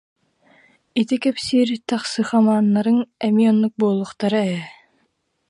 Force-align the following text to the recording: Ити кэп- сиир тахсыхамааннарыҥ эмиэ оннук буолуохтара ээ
Ити 0.99 1.15
кэп- 1.23 1.41
сиир 1.45 1.69
тахсыхамааннарыҥ 1.87 2.97
эмиэ 3.27 3.47
оннук 3.51 3.73
буолуохтара 3.79 4.41
ээ 4.55 4.61